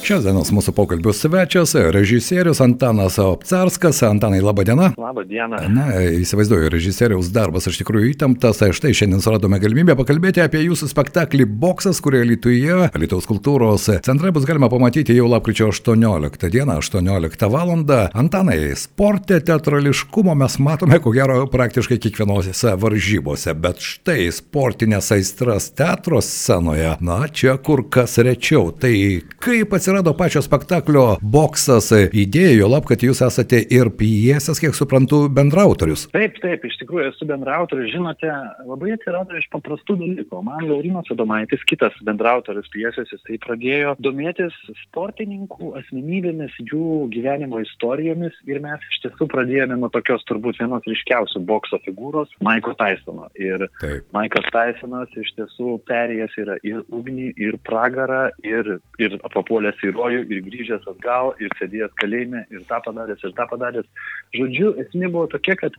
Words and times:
Šios 0.00 0.24
dienos 0.24 0.48
mūsų 0.48 0.72
pokalbių 0.74 1.12
svečias, 1.12 1.74
režisierius 1.92 2.62
Antanas 2.64 3.18
Opcarskas. 3.20 3.98
Antanai, 4.08 4.40
laba 4.42 4.64
diena. 4.64 4.88
Labą 4.98 5.26
dieną. 5.28 5.58
Na, 5.70 5.84
įsivaizduoju, 6.16 6.70
režisieriaus 6.72 7.28
darbas 7.34 7.68
iš 7.68 7.82
tikrųjų 7.82 8.14
įtemptas. 8.14 8.62
Štai 8.74 8.94
šiandien 8.96 9.20
suradome 9.20 9.60
galimybę 9.60 9.94
pakalbėti 10.00 10.40
apie 10.40 10.64
jūsų 10.64 10.88
spektaklį 10.90 11.44
Boksas, 11.62 12.00
kurį 12.00 12.22
Lietuvoje, 12.30 12.88
Lietuvos 12.96 13.28
kultūros 13.28 13.90
centre 14.00 14.32
bus 14.32 14.48
galima 14.48 14.70
pamatyti 14.72 15.14
jau 15.14 15.28
lapkričio 15.28 15.68
18 15.68 16.50
dieną, 16.56 16.80
18 16.80 17.46
val. 17.52 17.70
Antanai, 17.70 18.58
sportė 18.80 19.38
teatrališkumo 19.46 20.32
mes 20.40 20.58
matome, 20.64 20.98
ko 21.04 21.12
gero, 21.14 21.44
praktiškai 21.52 22.00
kiekvienose 22.02 22.72
varžybose, 22.80 23.54
bet 23.54 23.84
štai 23.84 24.26
sportinės 24.34 25.12
aistras 25.14 25.70
teatro 25.76 26.24
scenoje, 26.24 26.96
na, 27.04 27.20
čia 27.28 27.60
kur 27.62 27.84
kas 27.92 28.18
rečiau. 28.24 28.72
Tai 28.74 28.96
kaip 29.38 29.76
atsirado 29.76 29.89
atsirado 29.90 30.12
pačio 30.14 30.38
spektaklio 30.44 31.04
boksas 31.18 31.88
idėja, 32.14 32.52
jo 32.60 32.68
lab, 32.70 32.84
kad 32.86 33.02
jūs 33.02 33.24
esate 33.26 33.58
ir 33.74 33.88
pjesės, 33.98 34.60
kiek 34.62 34.76
suprantu, 34.78 35.24
bendrautorius. 35.34 36.04
Taip, 36.12 36.36
taip, 36.38 36.62
iš 36.62 36.76
tikrųjų 36.78 37.08
esu 37.08 37.26
bendrautorius, 37.26 37.90
žinote, 37.90 38.30
labai 38.68 38.92
atsirado 38.94 39.34
iš 39.34 39.48
paprastų 39.50 39.96
dalykų. 39.98 40.42
Man 40.46 40.68
Laurinas 40.68 41.10
Adomaitis, 41.10 41.64
kitas 41.66 41.96
bendrautorius 42.06 42.70
pjesės, 42.70 43.10
jisai 43.10 43.40
pradėjo 43.42 43.96
domėtis 43.98 44.54
sportininkų 44.84 45.72
asmenybėmis, 45.82 46.54
jų 46.70 47.08
gyvenimo 47.10 47.58
istorijomis 47.64 48.38
ir 48.46 48.62
mes 48.62 48.86
iš 48.92 49.02
tiesų 49.08 49.26
pradėjome 49.34 49.80
nuo 49.80 49.90
tokios 49.90 50.22
turbūt 50.30 50.62
vienos 50.62 50.86
ryškiausių 50.86 51.42
bokso 51.50 51.82
figūros- 51.82 52.30
Maiko 52.46 52.76
Tysono. 52.78 53.26
Ir 53.34 53.66
taip. 53.82 54.06
Maikas 54.14 54.46
Tysonas 54.54 55.10
iš 55.18 55.34
tiesų 55.34 55.80
perėjęs 55.90 56.38
yra 56.44 56.60
ir 56.62 56.86
ugnį, 56.94 57.32
ir 57.42 57.58
pragarą, 57.66 58.30
ir, 58.46 58.78
ir 59.02 59.18
papuolęs 59.34 59.79
į 59.86 59.94
rojų 59.96 60.26
ir 60.28 60.42
grįžęs 60.46 60.88
atgal 60.90 61.32
ir 61.42 61.52
sėdėjęs 61.60 61.96
kalėjime 62.00 62.44
ir 62.50 62.66
tą 62.68 62.80
padaręs 62.84 63.24
ir 63.24 63.34
tą 63.38 63.46
padaręs. 63.50 63.88
Žodžiu, 64.36 64.74
esmė 64.84 65.10
buvo 65.12 65.26
tokia, 65.32 65.56
kad 65.60 65.76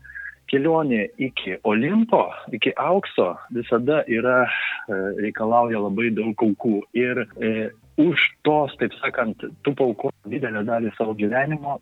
kelionė 0.52 1.06
iki 1.22 1.58
Olimpo, 1.68 2.26
iki 2.56 2.74
aukso 2.80 3.34
visada 3.56 4.02
yra, 4.12 4.44
e, 4.48 4.98
reikalauja 5.28 5.80
labai 5.80 6.10
daug 6.16 6.44
aukų. 6.48 6.82
Ir 6.98 7.24
e, 7.24 7.70
už 8.02 8.26
tos, 8.48 8.74
taip 8.80 8.94
sakant, 9.00 9.44
tu 9.64 9.74
paukų 9.78 10.12
didelę 10.32 10.64
dalį 10.68 10.92
savo 10.98 11.16
gyvenimo, 11.18 11.80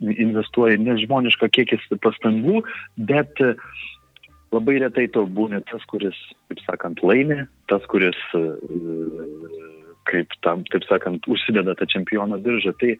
investuoji 0.00 0.80
nežmonišką 0.82 1.48
kiekis 1.56 1.88
pastangų, 2.04 2.62
bet 3.10 3.40
e, 3.44 3.54
labai 4.52 4.78
retai 4.82 5.08
to 5.12 5.24
būna 5.26 5.62
tas, 5.70 5.84
kuris, 5.90 6.18
taip 6.50 6.62
sakant, 6.66 7.02
laimi, 7.06 7.42
tas, 7.72 7.84
kuris 7.92 8.18
e, 8.36 8.44
kaip 10.08 10.32
tam, 10.44 10.64
taip 10.72 10.86
sakant, 10.88 11.26
užsideda 11.30 11.76
tą 11.78 11.88
čempiono 11.90 12.38
diržą. 12.42 12.74
Tai 12.80 12.96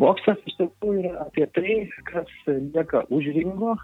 boksas 0.00 0.40
iš 0.46 0.56
tiesų 0.60 0.96
yra 1.02 1.26
apie 1.26 1.46
tai, 1.56 1.76
kas 2.08 2.32
lieka 2.48 3.06
už 3.10 3.30
ringo. 3.36 3.76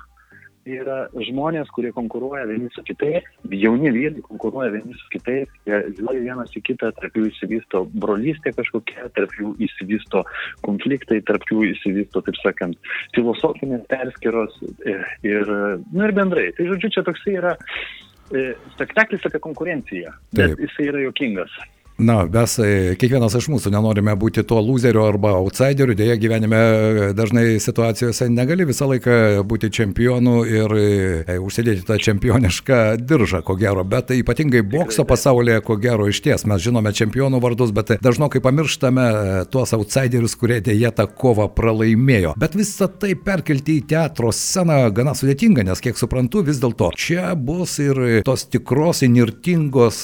Yra 0.63 1.09
žmonės, 1.19 1.67
kurie 1.75 1.89
konkuruoja 1.91 2.45
vieni 2.47 2.69
su 2.71 2.85
kitais, 2.87 3.25
jauni 3.51 3.91
vyrai 3.91 4.21
konkuruoja 4.23 4.71
vieni 4.77 4.95
su 4.95 5.09
kitais, 5.11 5.51
jie 5.67 5.81
žiūri 5.97 6.21
vienas 6.23 6.55
į 6.55 6.63
kitą, 6.69 6.93
tarp 7.01 7.19
jų 7.19 7.25
įsivysto 7.33 7.81
brolystė 7.99 8.53
kažkokia, 8.55 9.09
tarp 9.17 9.35
jų 9.41 9.57
įsivysto 9.67 10.23
konfliktai, 10.63 11.19
tarp 11.27 11.49
jų 11.51 11.65
įsivysto, 11.73 12.23
taip 12.23 12.39
sakant, 12.45 12.79
filosofinės 13.19 13.83
perskiros 13.91 14.55
ir, 14.87 15.03
ir, 15.27 15.53
nu 15.91 16.07
ir 16.07 16.15
bendrai. 16.15 16.53
Tai 16.55 16.71
žodžiu, 16.71 16.95
čia 16.95 17.07
toksai 17.11 17.35
yra 17.43 17.57
e, 17.59 18.53
spektaklis 18.77 19.27
apie 19.27 19.43
konkurenciją, 19.43 20.15
bet 20.31 20.55
Taip. 20.55 20.63
jisai 20.69 20.93
yra 20.93 21.03
jokingas. 21.09 21.59
Na, 22.03 22.25
mes 22.27 22.57
e, 22.59 22.95
kiekvienas 22.99 23.37
iš 23.39 23.47
mūsų 23.53 23.71
nenorime 23.71 24.15
būti 24.19 24.43
tuo 24.49 24.59
loseriu 24.65 25.05
arba 25.05 25.37
outsideriu, 25.39 25.95
dėja 25.95 26.17
gyvenime 26.19 26.59
e, 26.59 27.05
dažnai 27.15 27.61
situacijose 27.63 28.27
negali 28.33 28.67
visą 28.67 28.89
laiką 28.91 29.45
būti 29.47 29.71
čempionu 29.71 30.41
ir 30.49 30.75
e, 30.75 31.37
užsidėti 31.39 31.85
tą 31.87 32.01
čempionišką 32.03 32.79
diržą, 32.99 33.45
ko 33.47 33.55
gero, 33.61 33.85
bet 33.87 34.11
ypatingai 34.17 34.65
bokso 34.67 35.05
pasaulyje, 35.07 35.61
ko 35.67 35.77
gero, 35.83 36.09
iš 36.11 36.23
ties 36.25 36.47
mes 36.51 36.65
žinome 36.65 36.91
čempionų 36.99 37.39
vardus, 37.45 37.71
bet 37.77 37.95
dažnokai 38.03 38.43
pamirštame 38.43 39.07
tuos 39.55 39.75
outsiderius, 39.79 40.35
kurie 40.41 40.59
dėja 40.65 40.91
tą 40.99 41.07
kovą 41.07 41.47
pralaimėjo. 41.55 42.35
Bet 42.43 42.59
visą 42.59 42.91
tai 42.91 43.15
perkelti 43.15 43.79
į 43.79 43.87
teatro 43.95 44.35
sceną 44.35 44.81
gana 44.97 45.15
sudėtinga, 45.19 45.69
nes 45.71 45.85
kiek 45.85 46.01
suprantu, 46.01 46.43
vis 46.51 46.59
dėlto 46.63 46.91
čia 46.99 47.37
bus 47.39 47.79
ir 47.85 48.25
tos 48.27 48.49
tikros, 48.51 49.05
inirtingos 49.07 50.03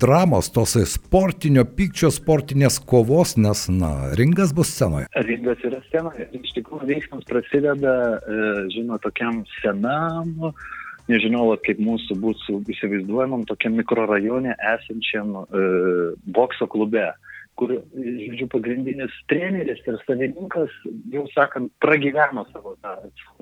dramos, 0.00 0.48
tos 0.54 0.78
sporto 0.88 1.25
sportinio 1.26 1.64
pykčio, 1.66 2.06
sportinės 2.14 2.76
kovos, 2.86 3.32
nes, 3.34 3.64
na, 3.66 4.12
ringas 4.14 4.52
bus 4.54 4.68
scenoje. 4.70 5.08
Ringas 5.26 5.58
yra 5.66 5.80
scenoje. 5.88 6.28
Iš 6.38 6.52
tikrųjų, 6.54 6.86
veiksmas 6.86 7.24
prasideda, 7.26 7.94
e, 8.14 8.36
žinoma, 8.70 9.00
tokiam 9.02 9.40
senam, 9.56 10.52
nežinau, 11.10 11.48
kaip 11.66 11.80
mūsų 11.82 12.14
būtų 12.22 12.60
įsivaizduojamam, 12.70 13.42
tokiam 13.50 13.74
mikrorajone 13.74 14.54
esančiam 14.76 15.34
e, 15.42 15.64
bokso 16.30 16.70
klube 16.70 17.08
kur, 17.56 17.72
žodžiu, 17.96 18.48
pagrindinis 18.52 19.14
treneris 19.30 19.80
ir 19.88 19.96
savininkas, 20.04 20.72
jau 21.12 21.24
sakant, 21.32 21.72
pragyveno 21.84 22.44
savo 22.52 22.74
tą, 22.84 22.94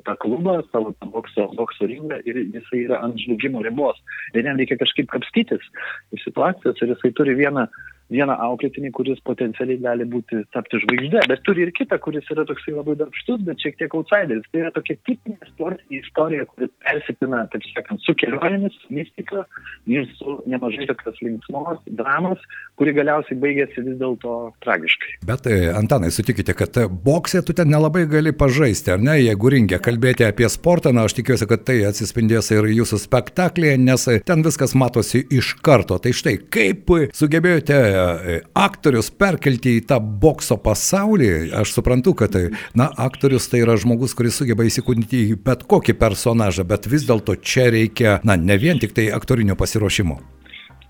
tą 0.06 0.14
klubą, 0.22 0.60
savo 0.70 0.94
tą 1.00 1.10
bokso, 1.14 1.48
bokso 1.58 1.88
ringą 1.90 2.20
ir 2.28 2.38
jisai 2.44 2.84
yra 2.86 3.00
ant 3.06 3.18
žlugimo 3.20 3.64
ribos. 3.66 3.98
Ir 4.34 4.46
jam 4.46 4.60
reikia 4.60 4.78
kažkaip 4.80 5.10
kapstytis 5.12 5.66
iš 6.14 6.28
situacijos 6.28 6.80
ir 6.82 6.94
jisai 6.94 7.12
turi 7.18 7.36
vieną 7.38 7.66
vieną 8.12 8.36
auklėtinį, 8.48 8.90
kuris 8.94 9.20
potencialiai 9.24 9.80
gali 9.80 10.06
būti 10.08 10.42
tapti 10.54 10.80
žvaigždė, 10.82 11.24
bet 11.30 11.42
turi 11.46 11.64
ir 11.64 11.72
kitą, 11.76 11.98
kuris 12.02 12.26
yra 12.32 12.44
toksai 12.48 12.74
labai 12.76 12.96
darbštus, 13.00 13.40
bet 13.46 13.62
šiek 13.64 13.78
tiek 13.80 13.94
outsideris. 13.96 14.44
Tai 14.52 14.62
yra 14.64 14.72
tokia 14.74 14.96
tipinė 15.08 15.38
sportinė 15.48 16.00
istorija, 16.02 16.46
kuri 16.50 16.68
persipina, 16.84 17.44
taip 17.52 17.64
sakant, 17.70 18.02
su 18.04 18.14
kelionėmis, 18.20 18.76
mistika 18.92 19.46
ir 19.90 20.08
su 20.18 20.36
nemažai 20.50 20.88
tokios 20.90 21.20
linksmos 21.24 21.80
dramos, 22.00 22.44
kuri 22.78 22.94
galiausiai 22.96 23.40
baigėsi 23.40 23.86
vis 23.86 23.96
dėlto 24.00 24.36
tragiškai. 24.64 25.16
Bet 25.30 25.48
e, 25.48 25.58
Antanai, 25.72 26.12
sutikite, 26.14 26.56
kad 26.58 26.76
boksė 27.06 27.44
tu 27.46 27.56
ten 27.56 27.72
nelabai 27.72 28.04
gali 28.10 28.34
pažaisti, 28.36 28.92
ar 28.94 29.02
ne, 29.04 29.16
jeigu 29.22 29.54
rinkia 29.56 29.80
kalbėti 29.82 30.28
apie 30.28 30.50
sportą, 30.52 30.92
na 30.92 31.06
aš 31.08 31.16
tikiuosi, 31.20 31.48
kad 31.48 31.64
tai 31.64 31.80
atsispindės 31.88 32.52
ir 32.52 32.68
jūsų 32.74 33.00
spektaklėje, 33.06 33.80
nes 33.80 34.08
ten 34.28 34.44
viskas 34.44 34.76
matosi 34.76 35.24
iš 35.32 35.54
karto. 35.64 35.96
Tai 36.02 36.12
štai, 36.12 36.36
kaip 36.52 36.92
sugebėjote 37.16 37.93
E, 37.93 37.93
aktorius 38.58 39.10
perkelti 39.14 39.78
į 39.78 39.84
tą 39.90 39.98
bokso 40.00 40.58
pasaulį, 40.60 41.30
aš 41.60 41.74
suprantu, 41.76 42.14
kad, 42.18 42.34
tai, 42.34 42.48
na, 42.78 42.90
aktorius 43.06 43.48
tai 43.50 43.62
yra 43.64 43.76
žmogus, 43.80 44.16
kuris 44.16 44.38
sugeba 44.40 44.66
įsikūnyti 44.68 45.24
į 45.32 45.40
bet 45.44 45.66
kokį 45.70 45.96
personažą, 46.00 46.66
bet 46.68 46.88
vis 46.90 47.06
dėlto 47.08 47.36
čia 47.40 47.68
reikia, 47.74 48.18
na, 48.26 48.38
ne 48.40 48.58
vien 48.60 48.80
tik 48.82 48.96
tai 48.96 49.10
aktorinio 49.14 49.58
pasiruošimo. 49.60 50.20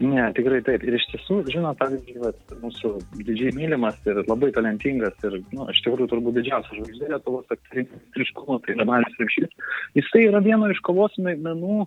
Ne, 0.03 0.25
tikrai 0.35 0.59
taip. 0.67 0.83
Ir 0.83 0.97
iš 0.99 1.05
tiesų, 1.13 1.37
žinot, 1.55 1.79
pavyzdžiui, 1.79 2.17
vat, 2.25 2.41
mūsų 2.59 2.91
didžiai 3.21 3.53
mylimas 3.55 4.01
ir 4.11 4.19
labai 4.27 4.51
talentingas 4.57 5.15
ir, 5.23 5.39
na, 5.53 5.61
nu, 5.61 5.69
iš 5.71 5.85
tikrųjų 5.85 6.11
turbūt 6.11 6.41
didžiausias 6.41 6.81
žvaigždė 6.81 7.13
Lietuvos 7.13 7.55
aktorinis 7.55 8.09
triškumo, 8.17 8.59
tai 8.65 8.75
yra 8.75 8.89
Marius 8.91 9.23
Repšys. 9.23 9.71
Jisai 10.01 10.27
yra 10.27 10.43
vieno 10.43 10.73
iš 10.75 10.83
kovos 10.85 11.15
menų 11.23 11.85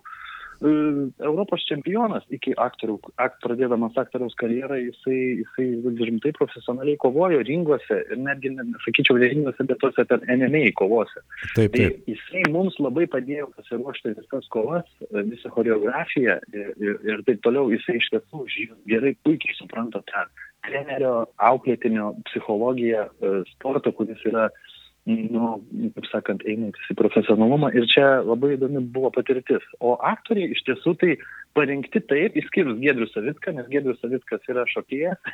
Europos 0.58 1.62
čempionas 1.68 2.24
iki 2.34 2.50
aktorių, 2.58 2.96
akt, 3.22 3.38
pradėdamas 3.44 3.94
aktoriaus 4.00 4.34
karjerą, 4.40 4.78
jisai, 4.80 5.18
jisai 5.44 5.66
rimtai 6.08 6.32
profesionaliai 6.34 6.98
kovojo 6.98 7.44
ringuose 7.46 8.00
ir 8.10 8.18
netgi, 8.18 8.50
sakyčiau, 8.82 9.20
ne 9.22 9.30
ringuose, 9.30 9.66
bet 9.68 9.78
tose 9.84 10.04
per 10.10 10.24
NMA 10.26 10.72
kovose. 10.80 11.22
Taip, 11.54 11.76
taip. 11.76 12.00
Tai 12.02 12.14
jisai 12.14 12.42
mums 12.50 12.78
labai 12.82 13.06
padėjo 13.12 13.52
pasiruošti 13.54 14.16
visas 14.18 14.50
kovas, 14.54 14.90
visą 15.14 15.54
choreografiją 15.54 16.40
ir, 16.50 16.74
ir, 16.82 17.00
ir 17.06 17.24
taip 17.28 17.44
toliau. 17.46 17.70
Jisai 17.70 18.00
iš 18.00 18.10
tiesų 18.16 18.44
gerai, 18.90 19.14
puikiai 19.22 19.54
supranta 19.60 20.02
tą 20.10 20.26
trenerio, 20.66 21.12
auklėtinio 21.38 22.10
psichologiją 22.26 23.06
e, 23.06 23.30
sporto, 23.54 23.92
kuris 23.94 24.18
yra 24.26 24.48
uh, 24.50 24.67
nu, 25.08 25.50
kaip 25.94 26.08
sakant, 26.10 26.42
einantis 26.48 26.90
į 26.92 26.96
profesionalumą. 26.98 27.70
Ir 27.76 27.86
čia 27.90 28.06
labai 28.26 28.54
įdomi 28.56 28.82
buvo 28.94 29.10
patirtis. 29.14 29.64
O 29.80 29.94
aktoriai 30.04 30.52
iš 30.52 30.60
tiesų 30.66 30.94
tai 31.00 31.16
parinkti 31.56 32.02
taip, 32.10 32.36
išskyrus 32.36 32.80
Gedrius 32.82 33.14
Savitką, 33.14 33.54
nes 33.56 33.70
Gedrius 33.72 34.00
Savitkas 34.02 34.44
yra 34.52 34.66
šokėjas, 34.68 35.32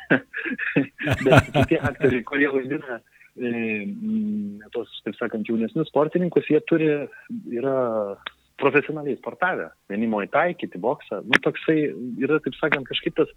bet 1.25 1.51
tie 1.71 1.81
aktoriai, 1.89 2.23
kurie 2.27 2.49
vaidina 2.53 3.01
e, 3.35 3.51
tos, 4.75 4.95
taip 5.05 5.19
sakant, 5.19 5.47
jaunesnius 5.49 5.91
sportininkus, 5.91 6.47
jie 6.49 6.63
turi, 6.69 6.89
yra 7.53 7.77
profesionaliai 8.61 9.19
sportavę. 9.19 9.69
Vieni 9.91 10.07
muay 10.07 10.31
kiti 10.55 10.79
boksą. 10.79 11.25
Nu, 11.27 11.41
toksai 11.43 11.89
yra, 12.23 12.39
taip 12.39 12.55
sakant, 12.61 12.87
kažkaip 12.87 13.19
tas 13.19 13.33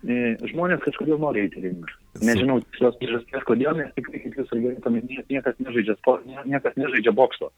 E, 0.00 0.36
žmonės 0.48 0.80
kažkodėl 0.84 1.20
nori 1.20 1.44
eiti 1.44 1.60
ringą. 1.60 1.90
Nežinau 2.20 2.60
tikslios 2.60 2.98
priežasties, 3.00 3.44
kodėl, 3.48 3.72
nes 3.78 3.92
tikrai, 3.96 4.20
kaip 4.24 4.36
jūs 4.36 4.52
gerai 4.52 4.80
paminėjote, 4.84 5.26
niekas 5.32 5.60
nežaidžia, 5.64 5.96
niekas 6.44 6.76
nežaidžia 6.76 7.14
bokso. 7.16 7.52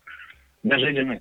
nežaidžiame 0.63 1.21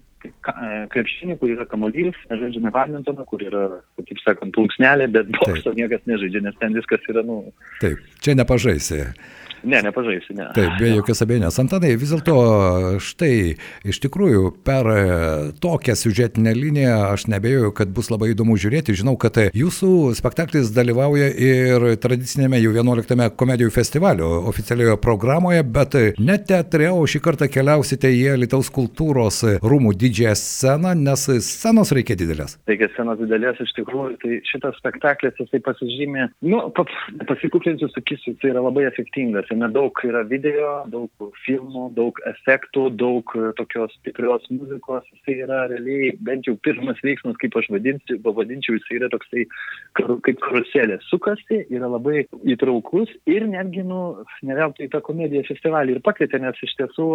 krepšinį, 0.94 1.38
kur 1.42 1.54
yra 1.54 1.68
kamuolys, 1.70 2.18
nežaidžiame 2.32 2.72
badmintoną, 2.74 3.26
kur 3.30 3.44
yra, 3.46 3.68
taip 4.02 4.24
sakant, 4.24 4.54
plunksnelė, 4.56 5.10
bet 5.14 5.32
bokso 5.38 5.76
niekas 5.78 6.04
nežaidžia, 6.10 6.44
nes 6.48 6.58
ten 6.62 6.76
viskas 6.78 7.08
yra, 7.12 7.26
nu. 7.28 7.44
Taip, 7.84 8.02
čia 8.24 8.38
nepažaisi. 8.38 9.06
Ne, 9.64 9.78
nepažaisi, 9.86 10.34
ne. 10.34 10.48
Taip, 10.56 10.72
be 10.82 10.90
jokios 10.90 11.22
abejonės. 11.22 11.60
Antanai, 11.62 11.92
vis 12.02 12.10
dėlto 12.10 12.36
štai 13.04 13.34
iš 13.86 14.00
tikrųjų 14.02 14.56
per 14.66 14.88
tokią 15.62 15.94
siužetinę 16.00 16.54
liniją 16.58 16.96
aš 17.12 17.28
nebejoju, 17.30 17.70
kad 17.78 17.92
bus 17.94 18.10
labai 18.10 18.32
įdomu 18.34 18.58
žiūrėti. 18.62 18.96
Žinau, 18.98 19.14
kad 19.22 19.38
jūsų 19.54 19.92
spektaklis 20.18 20.72
dalyvauja 20.74 21.30
ir 21.30 21.86
tradicinėme 22.02 22.58
jau 22.58 22.74
11 22.74 23.30
komedijų 23.38 23.74
festivalio 23.76 24.32
oficialioje 24.50 24.98
programoje, 25.04 25.62
bet 25.62 26.00
ne 26.18 26.40
teatre, 26.42 26.90
o 26.90 27.06
šį 27.06 27.22
kartą 27.22 27.50
keliausite 27.52 28.10
į 28.10 28.40
Lietuvos 28.42 28.74
kultūros 28.74 29.44
rūmų 29.62 29.94
didžiąją 29.94 30.11
sceną, 30.42 30.96
nes 30.98 31.28
scenos 31.46 31.94
reikia 31.96 32.18
didelės. 32.20 32.58
Reikia 32.70 32.90
scenos 32.96 33.22
didelės 33.22 33.62
iš 33.64 33.76
tikrųjų, 33.78 34.18
tai 34.24 34.42
šitas 34.50 34.78
spektaklis 34.82 35.38
jisai 35.40 35.62
pasižymė, 35.66 36.28
nu, 36.50 36.64
pasikuklinsiu, 37.30 37.92
sakysiu, 37.94 38.36
tai 38.42 38.54
yra 38.54 38.66
labai 38.66 38.88
efektingas 38.90 39.52
Jame 39.52 39.68
daug 39.74 40.00
yra 40.08 40.22
video, 40.24 40.70
daug 40.92 41.32
filmų, 41.44 41.90
daug 41.98 42.20
efektų, 42.30 42.86
daug 42.96 43.34
e, 43.36 43.50
tokios 43.58 43.92
stiprios 43.98 44.46
muzikos. 44.54 45.04
Jis 45.12 45.42
yra 45.44 45.66
realiai, 45.72 46.14
bent 46.24 46.48
jau 46.48 46.56
pirmas 46.64 47.02
veiksmas, 47.04 47.36
kaip 47.42 47.58
aš 47.60 47.68
vadinsiu, 47.74 48.20
pavadinčiau, 48.24 48.78
jis 48.78 48.88
yra 48.96 49.10
toksai 49.12 49.44
kaip 50.00 50.40
karuselė. 50.46 51.02
Sukasi, 51.10 51.66
yra 51.74 51.90
labai 51.92 52.24
įtraukus 52.48 53.12
ir 53.30 53.48
netgi, 53.50 53.84
nu, 53.88 54.22
ne 54.48 54.58
veltui 54.58 54.88
tą 54.94 55.02
komediją 55.04 55.44
festivalį 55.50 55.98
ir 55.98 56.04
pakvietė, 56.06 56.40
nes 56.44 56.64
iš 56.64 56.78
tiesų, 56.80 57.10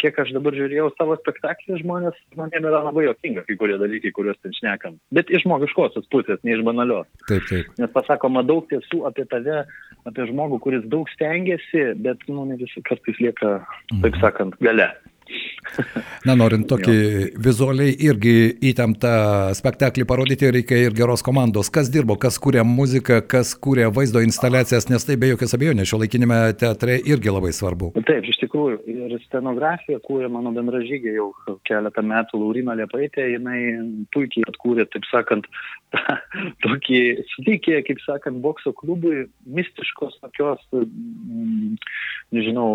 kiek 0.00 0.18
aš 0.22 0.32
dabar 0.38 0.56
žiūrėjau 0.56 0.88
savo 0.96 1.18
spektaklį, 1.20 1.82
žmonės, 1.82 2.18
žmonėms 2.42 2.68
yra 2.70 2.82
labai 2.86 3.06
jokinga 3.06 3.44
kai 3.46 3.56
kurie 3.60 3.78
dalykai, 3.80 4.12
kuriuos 4.16 4.38
ten 4.42 4.54
šnekam. 4.56 4.98
Bet 5.14 5.30
iš 5.30 5.44
žmogiškosios 5.46 6.08
pusės, 6.12 6.40
ne 6.42 6.56
iš 6.56 6.64
banalios. 6.66 7.06
Taip, 7.28 7.46
taip. 7.48 7.70
Nes 7.78 7.92
pasakoma 7.94 8.42
daug 8.46 8.66
tiesų 8.70 9.04
apie 9.08 9.24
tave, 9.30 9.62
apie 10.08 10.26
žmogų, 10.30 10.60
kuris 10.64 10.84
daug 10.90 11.10
stengiasi, 11.14 11.92
bet 12.02 12.22
nu, 12.28 12.46
ne 12.48 12.58
visi 12.60 12.82
kartais 12.82 13.18
lieka, 13.22 13.60
taip 13.94 14.12
mhm. 14.12 14.20
sakant, 14.22 14.58
gale. 14.62 14.90
Na, 16.26 16.34
norint 16.38 16.66
tokį 16.70 16.96
vizualiai 17.42 17.94
irgi 18.06 18.34
įtemptą 18.70 19.12
spektaklį 19.56 20.04
parodyti, 20.08 20.50
reikia 20.54 20.78
ir 20.84 20.96
geros 20.96 21.24
komandos. 21.24 21.70
Kas 21.72 21.90
dirbo, 21.92 22.16
kas 22.20 22.38
kūrė 22.42 22.64
muziką, 22.66 23.22
kas 23.30 23.54
kūrė 23.58 23.88
vaizdo 23.94 24.22
instaliacijas, 24.24 24.88
nes 24.92 25.06
tai 25.08 25.16
be 25.20 25.32
jokios 25.32 25.56
abejonės 25.56 25.90
šio 25.90 26.02
laikinėme 26.02 26.40
teatre 26.60 26.98
irgi 27.00 27.32
labai 27.32 27.52
svarbu. 27.56 27.92
Taip, 28.08 28.28
iš 28.28 28.38
tikrųjų, 28.44 28.80
ir 28.92 29.16
scenografiją 29.26 30.02
kūrė 30.04 30.30
mano 30.32 30.52
bendražygė 30.54 31.16
jau 31.16 31.30
keletą 31.68 32.04
metų 32.06 32.42
Laurina 32.42 32.76
Liepaitė, 32.78 33.30
jinai 33.34 33.60
puikiai 34.14 34.46
atkūrė, 34.52 34.86
taip 34.92 35.08
sakant, 35.10 35.48
tokį 36.64 37.02
suteikė, 37.34 37.80
kaip 37.88 38.02
sakant, 38.06 38.40
bokso 38.44 38.74
klubui 38.76 39.26
mistiškos 39.58 40.18
tokios, 40.22 40.62
mm, 40.76 41.76
nežinau, 42.32 42.68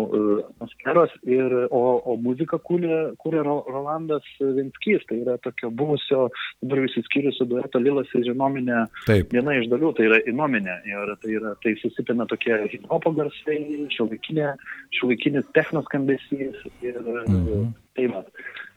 atmosferos, 0.50 1.14
ir, 1.26 1.54
o, 1.70 1.82
o 2.04 2.18
muziką 2.38 2.58
kūrė, 2.62 2.98
kūrė 3.18 3.42
Rolandas 3.44 4.26
Vinskys, 4.38 5.02
tai 5.08 5.20
yra 5.24 5.36
tokio 5.42 5.70
buvusio, 5.70 6.28
dabar 6.62 6.82
visi 6.84 7.02
skiriusi 7.02 7.46
dueto 7.50 7.78
Lilas 7.82 8.08
ir 8.14 8.24
Žinominė, 8.28 8.86
Taip. 9.06 9.32
viena 9.32 9.56
iš 9.58 9.68
dalių, 9.72 9.92
tai 9.96 10.06
yra 10.06 10.20
Inominė, 10.30 10.78
ir 10.86 11.14
tai, 11.22 11.34
yra, 11.34 11.54
tai 11.62 11.74
susipina 11.82 12.26
tokie 12.30 12.54
hip-hopo 12.72 13.12
garsai, 13.18 13.58
šiuolaikinis 13.96 15.50
technos 15.54 15.84
skambesys 15.88 16.64
ir 16.82 17.02
mhm. 17.02 17.74
tai 17.96 18.08
va. 18.12 18.24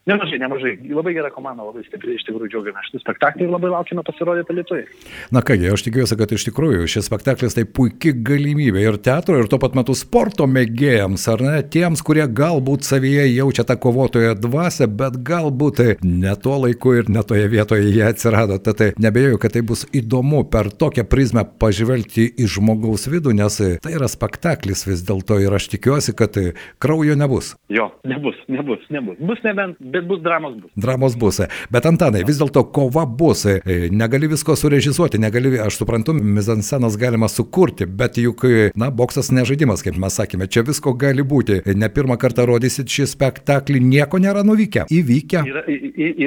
Nemažai, 0.10 0.40
nemažai. 0.42 0.72
Labai 0.90 1.12
gera 1.14 1.30
komanda, 1.30 1.62
labai 1.62 1.84
stipri, 1.86 2.16
iš 2.18 2.24
tikrųjų 2.26 2.50
džiaugiamės 2.50 2.88
šitą 2.88 3.04
spektaklį 3.04 3.46
ir 3.46 3.52
labai 3.54 3.70
laukime 3.70 4.02
pasirodyti 4.02 4.56
Lietuvai. 4.58 4.86
Na 5.30 5.44
kągi, 5.46 5.68
aš 5.70 5.84
tikiuosi, 5.86 6.16
kad 6.18 6.32
iš 6.34 6.46
tikrųjų 6.48 6.88
šis 6.90 7.06
spektaklis 7.06 7.54
tai 7.54 7.68
puikia 7.70 8.16
galimybė 8.18 8.82
ir 8.82 8.98
teatro, 9.06 9.38
ir 9.38 9.50
tuo 9.52 9.60
pat 9.62 9.78
metu 9.78 9.94
sporto 9.94 10.48
mėgėjams, 10.50 11.26
ar 11.30 11.44
ne, 11.46 11.60
tiems, 11.76 12.02
kurie 12.08 12.26
galbūt 12.26 12.88
savyje 12.88 13.28
jaučia 13.30 13.68
tą 13.70 13.76
kovotoją 13.84 14.32
dvasę, 14.42 14.88
bet 14.90 15.20
galbūt 15.28 15.84
ne 16.02 16.34
tuo 16.42 16.58
laiku 16.64 16.96
ir 16.98 17.14
ne 17.14 17.22
toje 17.22 17.46
vietoje 17.54 17.94
jie 17.94 18.02
atsirado. 18.08 18.58
Tad 18.58 18.82
nebejoju, 18.98 19.38
kad 19.46 19.54
tai 19.54 19.62
bus 19.62 19.86
įdomu 19.94 20.48
per 20.50 20.72
tokią 20.74 21.06
prizmę 21.14 21.46
pažvelgti 21.62 22.26
į 22.42 22.50
žmogaus 22.56 23.06
vidų, 23.06 23.36
nes 23.38 23.62
tai 23.86 23.94
yra 23.94 24.10
spektaklis 24.10 24.88
vis 24.90 25.06
dėlto 25.06 25.38
ir 25.46 25.54
aš 25.54 25.70
tikiuosi, 25.78 26.18
kad 26.18 26.42
kraujo 26.82 27.14
nebus. 27.22 27.54
Jo, 27.70 27.92
nebus, 28.02 28.42
nebus, 28.50 28.90
nebus. 28.90 29.22
Bus 29.22 29.46
nebent 29.46 29.78
bet 29.94 30.08
bus 30.10 30.22
dramos 30.24 30.58
bus. 30.58 30.72
Dramos 30.76 31.18
bus. 31.20 31.42
Bet 31.74 31.88
Antanai, 31.90 32.24
vis 32.28 32.40
dėlto 32.42 32.64
kova 32.76 33.06
bus. 33.06 33.46
Negali 33.92 34.30
visko 34.32 34.56
surežisuoti, 34.60 35.20
negali, 35.22 35.54
aš 35.62 35.82
suprantu, 35.82 36.16
mizansenas 36.16 36.98
galima 37.00 37.30
sukurti, 37.32 37.86
bet 37.86 38.20
juk, 38.22 38.46
na, 38.80 38.92
boksas 38.92 39.32
nežaidimas, 39.36 39.84
kaip 39.86 40.00
mes 40.02 40.18
sakėme, 40.20 40.50
čia 40.52 40.66
visko 40.68 40.94
gali 40.98 41.26
būti. 41.26 41.62
Ne 41.78 41.90
pirmą 41.94 42.18
kartą 42.22 42.46
rodysit 42.50 42.92
šį 42.92 43.08
spektaklį, 43.14 43.82
nieko 43.84 44.22
nėra 44.22 44.46
nuvykę. 44.48 44.88
Įvykę. 44.92 45.44
Yra, 45.52 45.64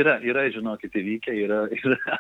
yra, 0.01 0.17
yra 0.25 0.47
žinokit, 0.55 0.95
įvykę, 1.01 1.35
yra, 1.45 1.65
yra. 1.81 2.19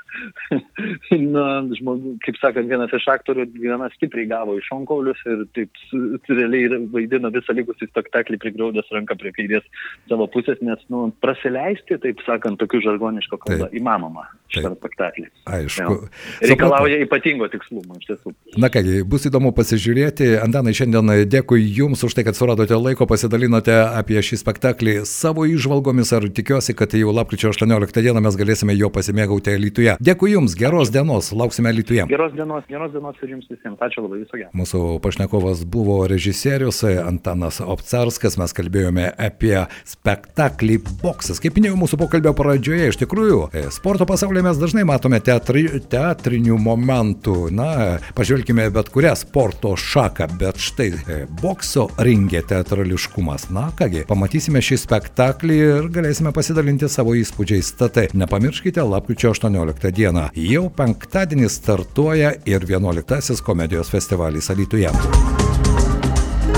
na, 1.35 1.47
žmogu, 1.79 2.17
kaip 2.25 2.39
sakant, 2.41 2.71
vienas 2.71 2.93
iš 2.97 3.07
aktorių 3.15 3.47
gana 3.59 3.91
stipriai 3.95 4.29
gavo 4.31 4.57
iš 4.59 4.69
onkaulius 4.75 5.21
ir 5.29 5.45
taip 5.57 5.83
realiai 6.31 6.81
vaidino 6.93 7.31
visą 7.35 7.57
likusį 7.57 7.89
spektaklį 7.91 8.41
priglaudęs 8.43 8.91
ranką 8.95 9.17
prie 9.21 9.33
kairės 9.37 9.67
savo 10.11 10.29
pusės, 10.33 10.61
nes, 10.65 10.81
nu, 10.93 11.07
prasileisti, 11.35 11.99
taip 12.01 12.23
sakant, 12.25 12.59
tokių 12.63 12.81
žargoniško 12.87 13.39
kalbą 13.43 13.69
taip. 13.69 13.77
įmanoma 13.81 14.29
šitą 14.55 14.73
spektaklį. 14.79 15.27
Aišku. 15.45 15.97
Ja. 15.99 16.49
Reikalauja 16.51 16.99
Supratau. 16.99 17.07
ypatingo 17.09 17.49
tikslumo 17.53 17.99
iš 18.01 18.09
tiesų. 18.11 18.35
Na 18.61 18.71
kągi, 18.73 19.03
bus 19.09 19.27
įdomu 19.29 19.53
pasižiūrėti. 19.57 20.31
Antanai, 20.45 20.75
šiandien 20.77 21.13
dėkui 21.31 21.63
Jums 21.75 22.05
už 22.07 22.17
tai, 22.17 22.25
kad 22.27 22.39
suradote 22.39 22.77
laiko, 22.79 23.09
pasidalinote 23.11 23.75
apie 23.87 24.21
šį 24.23 24.41
spektaklį 24.45 24.97
savo 25.09 25.47
išvalgomis 25.49 26.13
ir 26.17 26.29
tikiuosi, 26.35 26.77
kad 26.79 26.95
jau 26.97 27.13
lapkričio 27.15 27.53
18 27.55 28.05
dieną 28.05 28.23
mes 28.25 28.39
galėsime 28.39 28.77
jo 28.79 28.91
pasimėgauti 28.95 29.57
Lietuvoje. 29.59 29.97
Dėkui 30.05 30.35
Jums, 30.35 30.57
geros 30.59 30.93
dienos, 30.95 31.33
lauksime 31.35 31.73
Lietuvoje. 31.75 32.07
Geros 32.11 32.35
dienos, 32.37 32.65
geros 32.71 32.93
dienos 32.95 33.21
ir 33.23 33.35
Jums 33.35 33.51
visiems. 33.51 33.81
Ačiū 33.85 34.05
labai 34.05 34.23
viso 34.23 34.39
gero. 34.39 34.51
Mūsų 34.57 34.85
pašnekovas 35.05 35.65
buvo 35.69 35.99
režisierius 36.11 36.83
Antanas 36.85 37.61
Opcarskas, 37.65 38.39
mes 38.41 38.55
kalbėjome 38.57 39.09
apie 39.19 39.57
spektaklį 39.89 40.79
Boksas. 41.03 41.41
Kaip 41.43 41.59
minėjau 41.59 41.79
mūsų 41.81 41.99
pokalbio 42.01 42.35
pradžioje, 42.37 42.91
iš 42.93 43.01
tikrųjų, 43.03 43.41
e, 43.53 43.65
sporto 43.75 44.07
pasaulyje 44.09 44.44
mes 44.45 44.59
dažnai 44.61 44.85
matome 44.85 45.19
teatri, 45.25 45.65
teatrinių 45.91 46.59
momentų. 46.61 47.37
Na, 47.55 47.69
pažvelkime 48.17 48.67
bet 48.75 48.91
kurią 48.93 49.15
sporto 49.19 49.73
šaką, 49.79 50.29
bet 50.41 50.61
štai 50.61 50.89
e, 50.93 51.19
bokso 51.41 51.87
ringė 51.97 52.45
teatrališkumas. 52.51 53.49
Na 53.55 53.71
kągi, 53.79 54.05
pamatysime 54.09 54.63
šį 54.65 54.81
spektaklį 54.85 55.59
ir 55.65 55.91
galėsime 55.95 56.35
pasidalinti 56.37 56.91
savo 56.93 57.17
įspūdžiais. 57.19 57.73
Tad 57.81 58.01
nepamirškite, 58.13 58.85
lapkričio 58.85 59.33
18 59.35 59.95
dieną 59.95 60.29
jau 60.37 60.67
penktadienį 60.77 61.51
startuoja 61.53 62.37
ir 62.45 62.69
11 62.69 63.43
komedijos 63.45 63.93
festivalis 63.95 64.51
Alytuje. 64.53 64.93